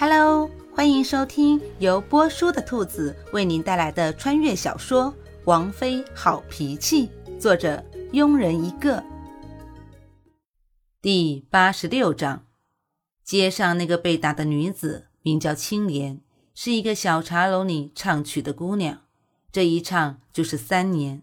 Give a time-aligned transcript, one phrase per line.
[0.00, 5.12] Hello，欢迎收听由波叔的兔子为您带来的穿越小说
[5.44, 7.84] 《王妃好脾气》，作者
[8.14, 9.04] 庸人一个。
[11.02, 12.46] 第八十六章，
[13.22, 16.22] 街上那个被打的女子名叫青莲，
[16.54, 19.00] 是一个小茶楼里唱曲的姑娘，
[19.52, 21.20] 这一唱就是三年。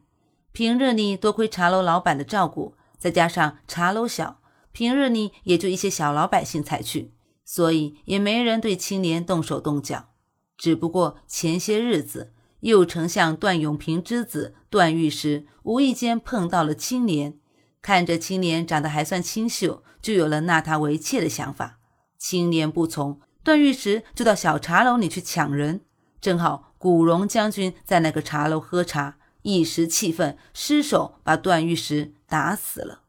[0.52, 4.40] 平日里多亏茶楼老板的照顾，再加上茶楼小，
[4.72, 7.12] 平日里也就一些小老百姓才去。
[7.50, 10.10] 所以也没人对青莲动手动脚，
[10.58, 17.40] 只不过前些日子右丞相段永平之子段誉时无意间碰到了青莲，
[17.82, 21.80] 看着青莲长得还算清秀，就有了纳她为妾的想法。
[22.18, 25.86] 青莲不从，段誉时就到小茶楼里去抢人，
[26.20, 33.04] 正好古荣将军在那个茶楼喝茶，一时气愤失手把段誉时打死了。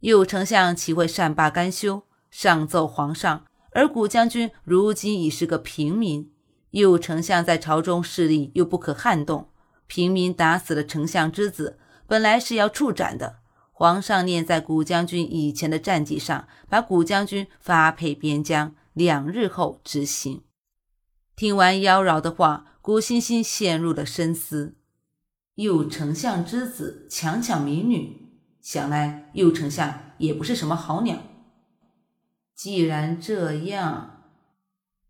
[0.00, 2.04] 右丞相岂会善罢甘休？
[2.30, 6.30] 上奏皇上，而古将军如今已是个平民，
[6.70, 9.48] 右丞相在朝中势力又不可撼动，
[9.86, 13.36] 平民打死了丞相之子，本来是要处斩的。
[13.72, 20.42] 皇上念在古将军以前的战绩上，把古将军发配边疆，两日后执行。
[21.34, 24.76] 听完妖娆的话，古欣欣陷入了深思。
[25.56, 28.28] 右丞相之子强抢民女，
[28.60, 31.16] 想来右丞相也不是什么好鸟。
[32.62, 34.22] 既然这样，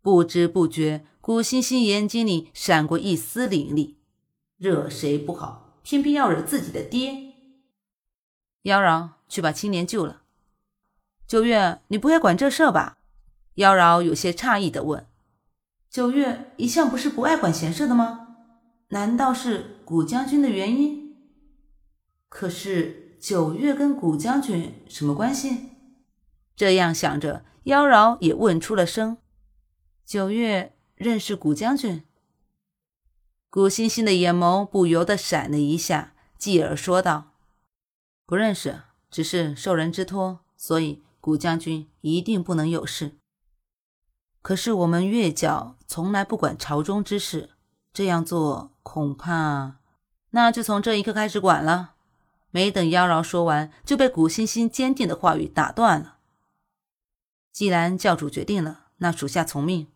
[0.01, 3.99] 不知不觉，古欣欣眼睛里闪过一丝凌厉。
[4.57, 7.35] 惹谁不好，偏偏要惹自己的爹。
[8.63, 10.23] 妖娆，去把青莲救了。
[11.27, 12.97] 九月，你不会管这事吧？
[13.57, 15.05] 妖娆有些诧异的问。
[15.91, 18.37] 九月一向不是不爱管闲事的吗？
[18.87, 21.15] 难道是古将军的原因？
[22.29, 25.72] 可是九月跟古将军什么关系？
[26.63, 29.17] 这样想着，妖娆也问出了声
[30.07, 32.05] ：“九月认识古将军？”
[33.51, 37.33] 古欣欣的眼眸不由得闪了一下，继而说道
[38.25, 38.79] ：“不认识，
[39.11, 43.17] 只是受人之托，所以古将军一定不能有事。
[44.41, 47.49] 可是我们月角从来不管朝中之事，
[47.91, 49.79] 这样做恐怕……
[50.29, 51.95] 那就从这一刻开始管了。”
[52.51, 56.19] 没等妖娆说完，就被古欣欣坚定的话语打断了。
[57.53, 59.87] 既然教主决定了，那属下从命。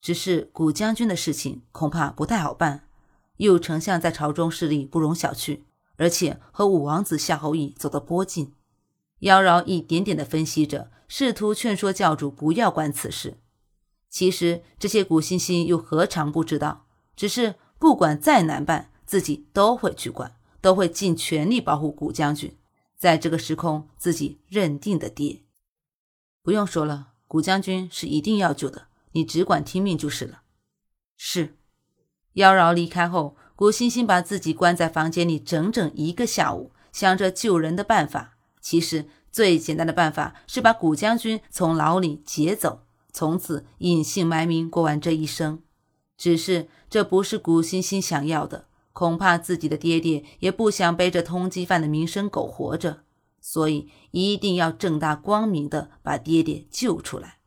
[0.00, 2.84] 只是古将军的事情恐怕不太好办。
[3.38, 5.60] 右丞相在朝中势力不容小觑，
[5.96, 8.52] 而且和五王子夏侯义走得颇近。
[9.20, 13.38] 妖娆一点点的分析着，试图劝说教主不要管此事。
[14.08, 16.86] 其实这些古欣欣又何尝不知道？
[17.16, 22.56] 只是不管再难办，自己都会去管，都会尽全力保护古将军，
[22.96, 25.42] 在这个时空自己认定的爹。
[26.46, 30.42] 不用说了，古将军是一定要救的，你只管听命就是了。
[31.16, 31.56] 是。
[32.34, 38.36] 妖娆离开后，古欣欣把自己关在房间里整整一个下午，想着救人的办法。
[38.60, 45.64] 其实最简单的办法是把古将军从牢里劫走，从此隐姓埋名过完这一生。
[46.16, 53.02] 只是这不是古欣欣想要的，恐怕自己的爹爹也不想背着通缉犯的名声苟活着。
[53.48, 57.38] 所以一定要正大光明的把爹爹救出来。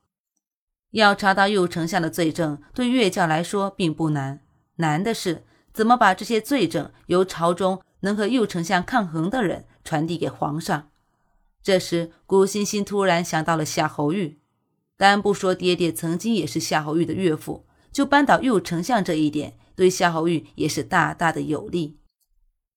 [0.91, 4.39] 要查到右丞相的罪证，对岳教来说并不难，
[4.77, 5.43] 难的是
[5.73, 10.89] 怎么把这些罪证由朝中能和右丞相抗衡的人传递给皇上。
[11.61, 14.39] 这时，古欣欣突然想到了夏侯玉，
[14.95, 21.97] 但不说爹爹曾经也是夏侯玉的岳父，就扳倒右丞相这一点，对夏侯玉也是大大的有利。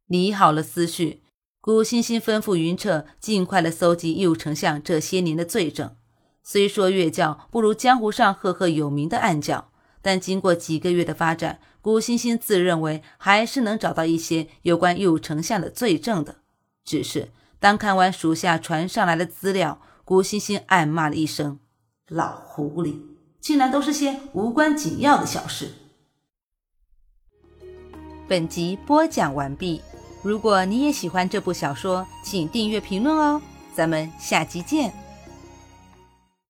[0.08, 1.21] 理好了思绪。
[1.62, 5.94] 古欣欣吩咐云彻尽快的搜集右丞相这些年的罪证。
[6.42, 9.70] 虽说月教不如江湖上赫赫有名的暗教，
[10.02, 16.38] 但经过几个月的发展，古欣欣自认为还是能找到一些有关右丞相的罪证的。
[16.84, 17.30] 只是
[17.60, 21.60] 当看完属下传上来的资料，古欣欣暗骂了一声
[22.10, 22.96] ：“老狐狸，
[23.40, 25.70] 竟然都是些无关紧要的小事。”
[28.26, 29.80] 本集播讲完毕。
[30.22, 33.42] 如果你也喜欢这部小说，请订阅、评论哦！
[33.74, 35.01] 咱们下集见。